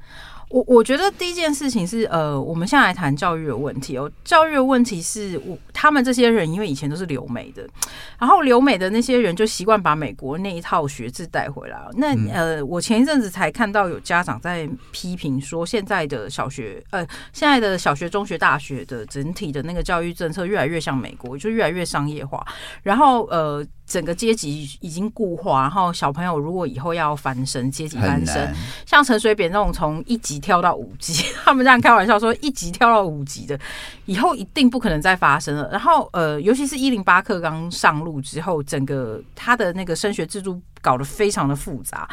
[0.49, 4.09] 我我觉得第一件事情是，呃，我们现在来谈教育的问题哦。
[4.25, 7.69] 教育的问题是我他们这些人，因为以前都是留美的，
[8.17, 11.77] 然后留美的那些人就习惯把美国那一套学制带回来。
[11.95, 22.47] 那呃，我前一阵子才看到有家长在批评说，现在的小学，呃，现在的小学、中学、大学的整体的那个教育政策越来越像美国，就越来越商业化。
[22.85, 23.67] 然后呃。
[23.87, 33.59] 整个阶级已经固化，然后小朋友如果以后要翻身，阶级翻身，像陈水扁那种从一级跳到五级， 他们这样开玩笑说一级跳到五级的，
[34.05, 35.69] 以后一定不可能再发生了。
[35.71, 40.61] 然后呃，尤其是一零八课刚上路之后，整个他的那个升学制度。
[40.87, 42.09] 搞得非常的复杂，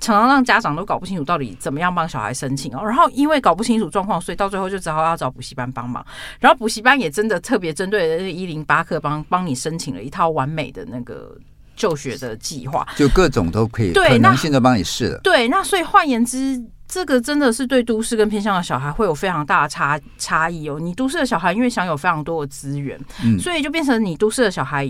[0.00, 2.82] 常常让家长都搞不清楚到底怎么样帮小孩申请哦。
[2.82, 6.02] 然后因为搞不清楚状况，所以到最后就只好要找补习班帮忙。
[6.40, 11.36] 然后补习班也真的特别针对一零八课帮帮你申请了一套完美的那个
[11.76, 15.20] 就学的计划，就各种都可以，对，可能性都帮你试了。
[15.22, 16.58] 对，那所以换言之，
[16.88, 20.80] 这个真的是对都市跟偏向的小孩会有非常大的差差异哦。
[20.80, 24.88] 你都市的小孩因为享有非常多的资源，嗯，所以就变成你都市的小孩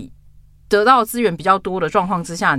[0.69, 2.57] 得到资源比较多的状况之下。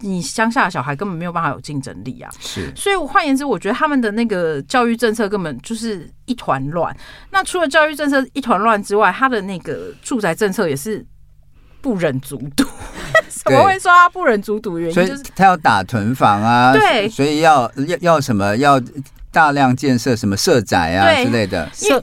[0.00, 2.30] 你乡下的小孩根本没有办法有竞争力啊！
[2.38, 6.94] 是，所以我换言之，我觉得他们的那个教育政策根本就是一团乱。
[7.30, 11.04] 那除了教育政策一团乱之外，他的那个住宅政策也是
[11.80, 12.64] 不忍卒读。
[13.44, 14.78] 怎么会说他不忍卒读？
[14.78, 18.56] 原因就是他要打囤房啊，对，所以要要要什么？
[18.56, 18.80] 要
[19.30, 21.68] 大量建设什么社宅啊之类的。
[21.72, 22.02] 社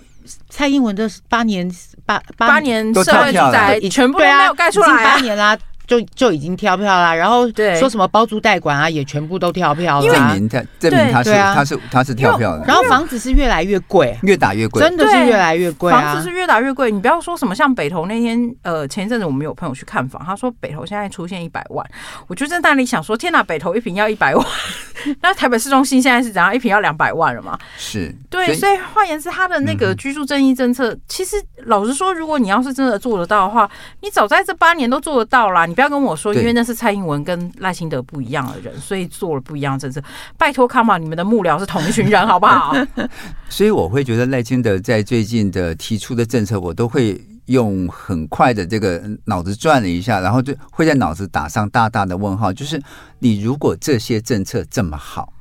[0.49, 1.69] 蔡英文的八年
[2.06, 5.58] 八八年社会住宅全部都没有盖出来，八年啦。
[5.86, 7.48] 就就已经跳票啦，然后
[7.80, 10.13] 说什么包租代管啊，也全部都跳票了。
[10.13, 12.63] 证明他证明他是他是他是跳票的。
[12.65, 15.91] 然后房子是越来越贵，越打越贵，真的是越来越贵。
[15.91, 16.89] 房子是越打越贵。
[16.89, 21.86] 你不要说什么像北投那天，呃，前一阵子我们有朋友去看房，他说北投现在出现一百万，
[22.28, 24.46] 我就在那里想说，天哪，北投一平要一百万，
[25.22, 26.56] 那台北市中心现在是怎样？
[26.56, 27.58] 一平要两百万了吗？
[27.78, 33.69] 是对，所以换言之，他的那个居住正义政策，其实老实说，如果你要是真的做得到的话，
[34.02, 35.65] 你早在这八年都做得到啦。
[35.73, 39.99] 你不要跟我说，因为那是蔡英文跟赖清德不一样的人，所以做了不一样的政策。
[40.38, 42.75] 拜托，come on，你们的幕僚是同一群人，好不好？
[43.49, 52.53] 所以我会觉得赖清德在最近的提出的政策，我都会用很快的这个脑子转了一下，然后就会在脑子打上大大的问号。
[52.53, 52.79] 就是
[53.17, 55.33] 你如果这些政策这么好，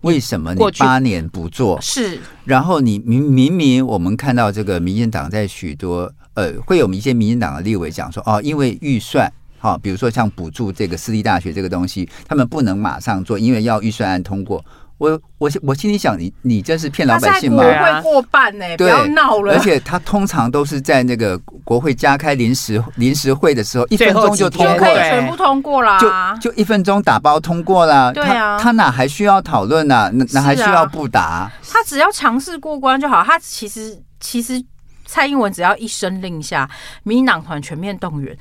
[0.00, 1.78] 为什么你八年不做？
[1.82, 14.64] 是，然后你明明明我们看到这个民进党在许多呃，会有一些民进党的立委讲说，哦，因为预算，好，比如说像补助这个私立大学这个东西，他们不能马上做，因为要预算案通过。
[14.98, 17.62] 我我我心里想，你你这是骗老百姓吗？
[17.62, 19.52] 国会过半呢、欸，不要闹了。
[19.52, 28.12] 而且他通常都是在那个国会加开临时临时会的时候，一分钟就通过，可以全部通过啦，就就一分钟打包通过了。
[28.12, 30.10] 对啊，他，他哪还需要讨论呢？
[30.12, 31.48] 那那还需要不答？
[31.70, 33.22] 他只要强势过关就好。
[33.22, 34.60] 他其实其实
[35.06, 36.68] 蔡英文只要一声令下，
[37.04, 38.36] 民进党团全面动员。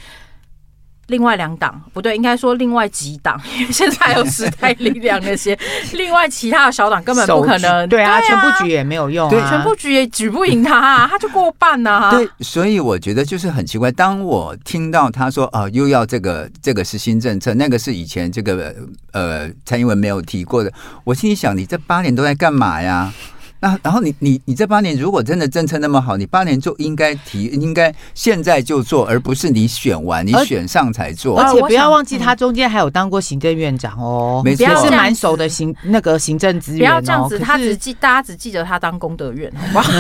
[1.08, 5.58] 另外两党不对，应该说另外几党， 因为现在还有时代力量那些，
[5.94, 7.88] 另外其他的小党根本不可能。
[7.88, 12.12] 对啊，全部举也没有用，对，全部举也举不赢他，啊，他就过半呐，啊。
[12.12, 18.76] 对， 所以我觉得就是很奇怪，当我听到他说啊，又要这个这个是新政策，那个是以前这个
[19.14, 20.72] 呃蔡英文没有提过的，
[21.06, 23.14] 我心里想，你这八年都在干嘛呀？
[23.60, 31.40] 那然后你你你这八年如果真的政策那么好，你八年就应该提，应该现在就做，而不是你选完你选上才做。
[31.40, 36.80] 而且不要忘记，他中间还有当过行政院长哦，没错，是蛮熟的行那个行政资源。
[36.80, 39.92] 不要这样子，他只记大家只记得他当功德院，好不好？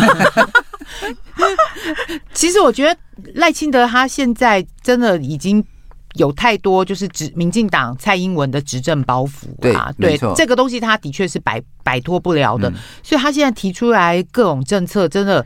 [2.33, 2.95] 其实我觉得
[3.33, 5.63] 赖清德他现在真的已经。
[6.17, 15.45] 有太多就是执民进党蔡英文的执政包袱啊，对，对这个东西他的确是摆摆脱不了的，嗯，所以他现在提出来各种政策，真的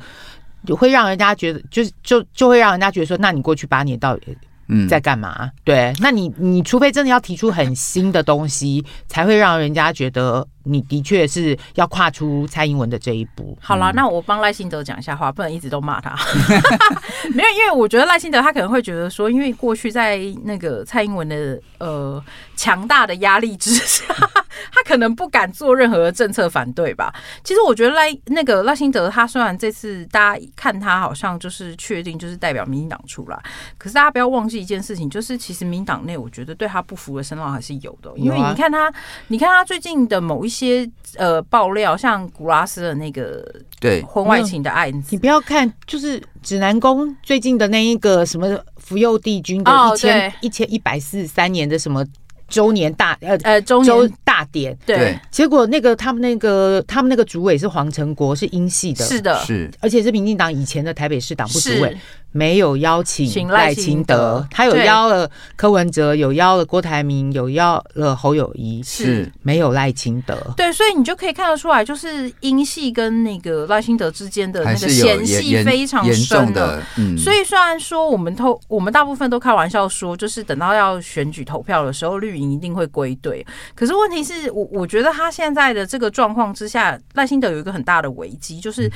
[0.75, 4.35] 会让人家觉得，就是就就会让人家觉得说，那你过去八年到底
[4.89, 5.35] 在干嘛？
[5.41, 10.47] 嗯，对，那你你除非真的要提出很新的东西，才会让人家觉得。
[10.63, 13.57] 你的确是要跨出蔡英文的这一步。
[13.61, 16.15] 好了，那我帮赖清德讲一下话，不能一直都骂他。
[17.33, 22.23] 没有，因为我觉得赖清德他可能会觉得说，因为过去在那个蔡英文的呃
[22.55, 24.05] 强大的压力之下，
[24.71, 27.13] 他可能不敢做任何的政策反对吧。
[27.43, 33.39] 其实我觉得赖那个赖清德他虽然这次大家看他好像就是确定就是代表民进党出来，
[33.79, 38.91] 可是大家不要忘记一件事情，就是其实民党内我觉得对他不服的声浪还是有的，因为你看他，
[39.29, 40.50] 你看他最近的某一。
[40.51, 40.85] 一些
[41.15, 43.41] 呃爆料，像古拉斯的那个
[43.79, 44.01] 对。
[44.01, 52.05] 婚外情的案子，你不要看，就是指南宫最近的那一个什么福佑帝君的一千一千一百四十三年的什么
[52.49, 54.13] 周年大呃呃周年。
[54.23, 61.95] 大典，对，结果那个他们那个他们那个主委是黄成国，是英系的，是的，是，而且是民进党以前的台北市党部主委。
[62.31, 70.35] 没有邀请赖清德，他有邀了柯文哲，有邀了郭台铭，有邀了侯友谊，是没有赖清德。
[70.55, 76.81] 对，所以你就可以看得出来，就是英系跟那个赖清德之间的那个嫌隙非常深的。
[76.97, 83.45] 嗯，所以虽然说我们都我们大部分都开玩笑说，就是等到要选举投票的时候，绿营一定会归队。
[83.75, 88.89] 可是问题是我我觉得他现在的这个状况之下，赖清德有一个很大的危机，就是。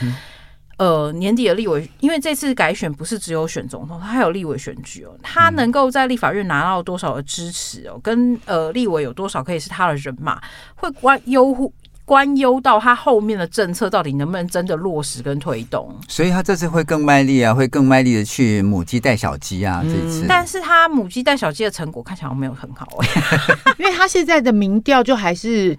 [0.78, 5.18] 呃，年底的立委，因为这次改选不是只有选总统，他还有立委选举哦。
[5.24, 10.42] 他能够在立法院拿到多少的支持哦，跟呃立委有多少可以是他的人马，
[10.76, 11.72] 会关忧
[12.04, 15.96] 关忧到他后面的政策到底能不能真的落实跟推动。
[16.10, 19.82] 所以他这次会更卖力啊，会更卖力的去母鸡带小鸡啊。
[19.82, 23.08] 这次，嗯，但是他母鸡带小鸡的成果看起来没有很好哎，
[23.80, 25.78] 因为他现在的民调就还是。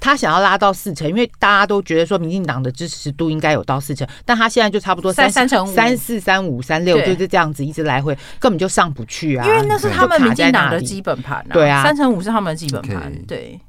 [0.00, 9.46] 他想要拉到四成，因为大家都觉得说民进党的支持度应该有到四成，但他现在就差不多三三成三四三五三六，就是这样子一直来回，根本就上不去啊。
[9.46, 13.12] 因为那是他们民进党的基本盘啊，对啊，三成五是他们的基本盘。
[13.26, 13.60] 对，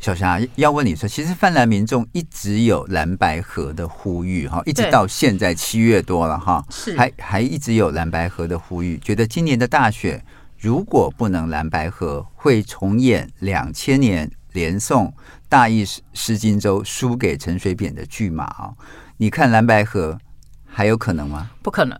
[0.00, 10.22] 小霞要问你说，其实泛蓝民众一直有蓝白河的呼吁哈，一直到现在七月多了哈，是还还一直有蓝白河的呼吁，觉得今年的大选
[10.58, 15.12] 如果不能蓝白合，会重演两千年连宋。
[15.52, 15.84] 大义
[16.14, 18.72] 失荆州输给陈水扁的巨马啊！
[19.18, 20.18] 你看蓝白河
[20.64, 21.50] 还有可能吗？
[21.62, 21.98] 不可能。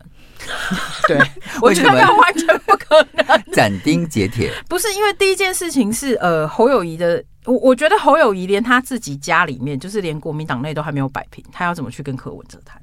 [1.07, 1.21] 对，
[1.61, 3.53] 我觉得完全不可能。
[3.53, 12.81] 斩钉截铁，不是因为第一件事情是呃侯友宜的，我我觉得侯友宜连他自己家里面，就是连国民党内都还没有摆平，他要怎么去跟柯文哲谈？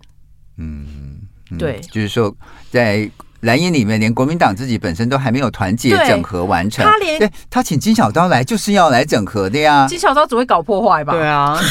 [0.57, 1.21] 嗯，
[1.57, 2.31] 对，就是说
[2.69, 3.09] 在。
[3.41, 6.85] 蓝营里面，连国民党自己本身都还没有团结整合完成。
[6.85, 9.87] 他连对他请金小刀来，就是要来整合的呀。
[9.87, 11.13] 金小刀只会搞破坏吧？
[11.13, 11.57] 对啊，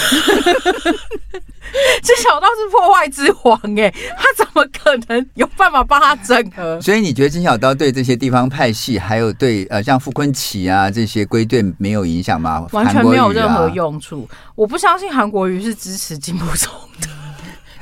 [2.03, 6.81] 金小刀是破坏之王哎，他怎么可能有办法帮他整合？
[6.81, 12.67] 所以你觉得金小刀对这些地方派系，还有对呃像傅昆萁啊这些归队没有影响吗？
[12.73, 14.27] 完全没有任何用处。
[14.55, 17.09] 我不相信韩国瑜是支持金溥聪的。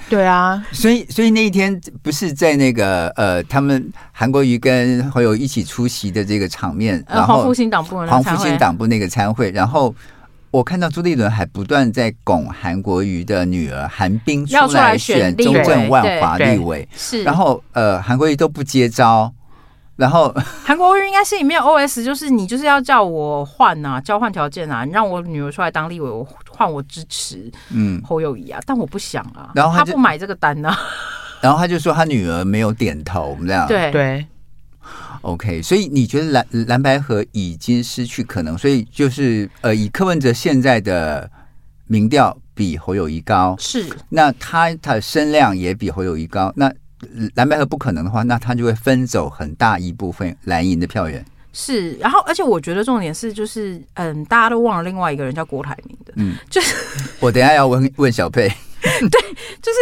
[0.09, 9.93] 对啊，所以所以那一天不是在那个呃，他们韩国瑜跟侯友一起出席的这个场面，然后黄复兴党部黄复兴党部那个参会，然后
[10.53, 19.33] 我看到朱立伦还不断在拱韩国瑜的女儿韩冰出来选中正万华立委，是，然后呃，韩国瑜都不接招，
[19.97, 20.35] 然后
[20.65, 28.01] 韩国瑜应该是里面 OS 就是你就是要叫我换啊， 交换条件啊，你让我女儿出来当立委，我换我支持嗯。
[28.05, 30.79] 侯友谊啊，但我不想啊，然后他，他不买这个单呢、啊，
[31.41, 33.67] 然后他就说他女儿没有点头，这样。
[33.67, 33.91] 对。
[33.91, 34.27] 对。
[35.23, 41.29] OK，所以你觉得蓝蓝白河已经失去可能，所以就是呃，以柯文哲现在的
[41.89, 43.89] 民调比侯友谊高，是。
[44.11, 46.73] 那他他的声量也比侯友谊高，那
[47.35, 51.25] 蓝白合不可能的话，那他就会分走很大一部分蓝营的票源。
[51.53, 56.75] 是，然后而且我觉得重点是就是嗯，大家都忘了另外一个人叫郭台铭的，嗯，就是
[57.21, 58.47] 我等一下要问问小佩，
[58.83, 59.21] 对，
[59.63, 59.79] 就是。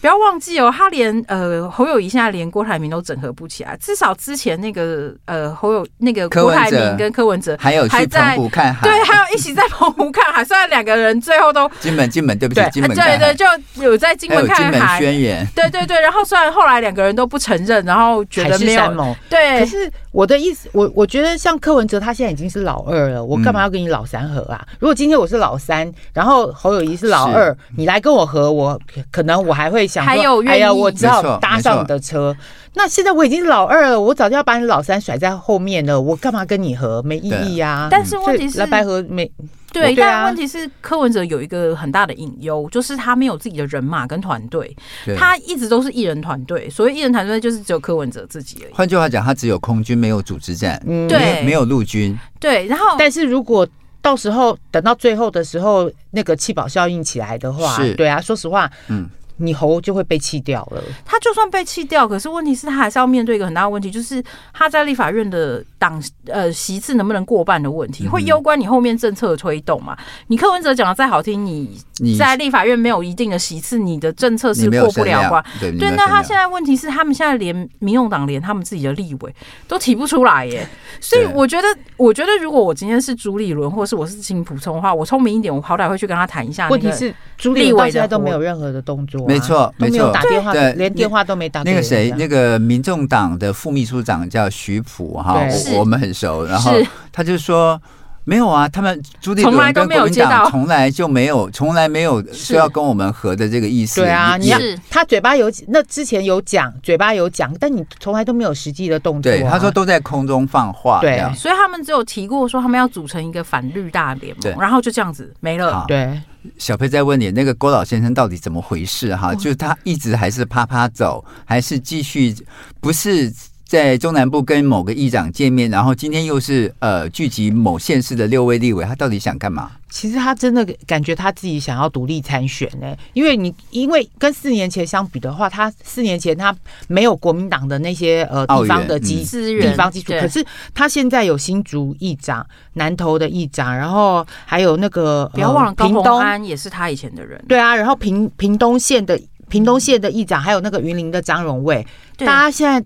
[0.00, 13.44] 不要忘记哦，他连呃侯友谊现在连郭台铭都整合不起来，至少之前那个呃侯友那个郭台铭跟柯文哲还有去澎湖看海，对，还有一起在澎湖看海，虽然两个人最后都金门金门对不起，金门对对，就
[13.82, 14.98] 有在金门看海。
[14.98, 24.66] 宣言，对对对，然后虽然后来两个人都不承认，然后觉得没有对，可是我的意思，我我觉得像柯文哲他现在已经是老二了，我干嘛要跟你老三合啊？
[24.80, 28.76] 如果今天我是老三，然后侯友谊是老二，你来跟我合，我
[29.12, 29.86] 可能我还会。
[29.98, 32.36] 还有愿意，哎呀，我只好搭上你的车。
[32.74, 36.00] 那现在我已经是老二了，我早就要把你老三甩在后面了。
[36.00, 37.00] 我干嘛跟你合？
[37.02, 37.86] 没意义啊！
[37.88, 39.30] 但是问题是，蓝白合没
[39.72, 44.74] 对，但问题是柯文哲有一个很大的隐忧，就是他没有自己的人马跟团队，
[45.16, 46.68] 他一直都是一人团队。
[46.70, 48.72] 所谓一人团队，就是只有柯文哲自己而已。
[48.72, 52.18] 换句话讲，他只有空军，没有组织战，嗯，对，没有陆军。
[52.40, 53.68] 对，然后，但是如果
[54.00, 59.08] 到时候等到最后的时候，那个气保效应起来的话，对啊，说实话，嗯。
[59.40, 60.82] 你猴就会被弃掉了。
[61.04, 64.20] 他就算被弃掉，可是问题是，他还是要面对一个很大的问题，就是
[64.52, 69.96] 他在立法院的党呃席次能不能过半的问题，会攸关你后面政策的推动嘛？
[70.26, 75.44] 你柯文哲讲的再好听，你在立法院没有一定的席次，你的政策是过不了关。
[75.60, 79.34] 对，那他现在问题是，他们现在连民众党连他们自己的立委
[79.66, 80.66] 都提不出来耶。
[81.00, 86.68] 所以我觉得，我觉得如果我今天是朱立伦，或是我是金普聪的话，我聪明一点，我好歹会去跟他谈一下。
[86.68, 89.26] 问题是朱立伦现在都没有任何的动作。
[89.26, 91.62] 没错，没有，打电话，对，连电话都没打。
[91.62, 95.46] 那个谁，那个民众党的副秘书长叫徐普哈，
[95.76, 96.44] 我们很熟。
[96.44, 96.72] 然后
[97.12, 97.80] 他就说
[98.24, 104.02] 没有啊，他们朱立伦跟国民党从来就没有，从来没有说要跟我们合的这个意思。
[104.02, 104.52] 对啊，你
[104.90, 109.32] 他嘴巴有那之前有讲，嘴巴有讲，但你从来都没有实际的动作。
[109.32, 111.00] 对，他说都在空中放话。
[111.00, 115.84] 对，所以他们只有提过说他们要组成一个反绿大联盟，然后就这样子没了。
[115.88, 116.20] 对。
[116.56, 119.14] 小佩在问你，那个郭老先生到底怎么回事？
[119.14, 122.34] 哈，就是他一直还是啪啪走，还是继续
[122.80, 123.30] 不是？
[123.68, 129.72] 在中南部跟某个议长见面，然后今天又是呃聚集某县市的六位立委，他到底想干嘛？
[129.90, 136.54] 其实他真的感觉他自己想要独立参选呢，因为你因为跟四年前相比的话，他四年前他
[136.88, 140.42] 没有国民党的那些呃地方的基资源、地方基础，可是
[140.72, 152.82] 他现在有新竹议长、南投的议长，然后还有那个不要忘了高东安也是他以前的人，对啊，然后屏屏东县的屏东县的议长，还有那个云林的张荣卫，大家现在。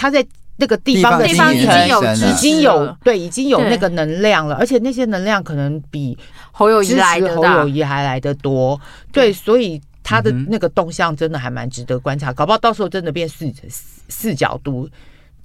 [0.00, 0.26] 他在
[0.56, 6.16] 那个地方的地方已经有已经有对已经有那个能量了，而且那些能量可能比
[6.52, 8.80] 侯友谊来的侯友谊还来得多。
[9.12, 13.52] 对，所以他的那个动向真的还蛮值得观察，搞不好到时候真的变四
[14.08, 14.88] 四角都。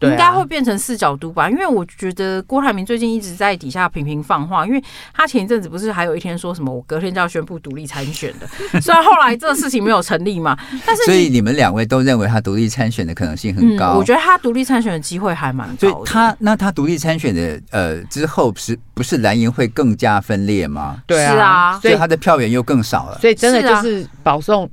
[0.09, 4.83] 应该会变成四角都吧，因为我觉得郭台铭最近一直在底下频频放话，因为
[5.13, 8.47] 他前一阵子不是还有一天说什么我隔天就要宣布独立参选的，
[8.81, 13.93] 虽然后来这个事情没有成立嘛，但是所以你们两位都认为他独立参选的可能性很高。
[13.93, 15.77] 嗯，我觉得他独立参选的机会还蛮高的。
[15.77, 21.01] 所以他那他独立参选的呃之后是不是蓝营会更加分裂吗？
[21.05, 23.17] 对啊，所以他的票源又更少了。
[23.19, 24.69] 所以真的就是保送。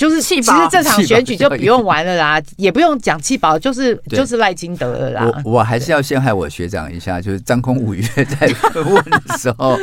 [0.00, 5.42] 就是气保，其实这场选举就不用玩了啦， 也不用讲气保，就是就是赖金德了啦。
[5.44, 9.78] 我我还是要陷害我学长一下，就是张空五月 在 问的时候，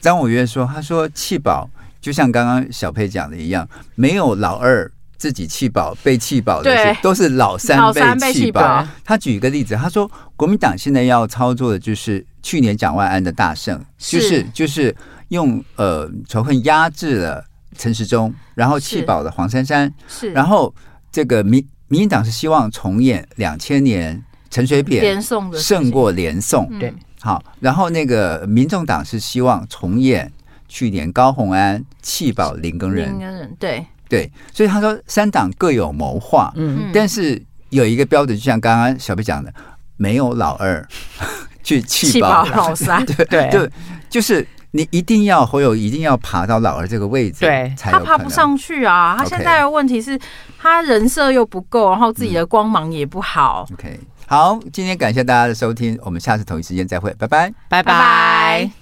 [0.00, 1.68] 张五月说，他说气保
[2.00, 8.88] 就像刚刚小佩讲的一样，没有老二自己气保被气保的，都是老三被气保。
[9.04, 14.96] 他举一个例子，他说国民党现在要操作的就是去年蒋万安的大胜，就是就是
[15.28, 17.44] 用呃仇恨压制了。
[17.82, 20.72] 陈时中，然后弃保的黄珊珊，是，然后
[21.10, 30.30] 这个民民进党是希望重演两千年陈水扁连宋的胜过连宋，对，好，然后那个民众党是希望重演
[30.68, 33.84] 去年高虹安弃保林根人，林根仁，对。
[34.08, 39.52] 对，所以他说三党各有谋划，嗯，但是有一个标准，就像刚刚小贝讲的，
[39.96, 40.86] 没有老二
[41.64, 43.68] 去弃保老三， 对对，就
[44.08, 44.46] 就是。
[44.72, 49.14] 你一定要侯友一定要爬到老二这个位置，对，他爬不上去啊。
[49.18, 50.18] 他现在的问题是
[50.58, 53.66] 他人设又不够，然后自己的光芒也不好。
[53.74, 58.81] OK，好，今天感谢大家的收听，我们下次同一时间再会，拜拜，拜拜。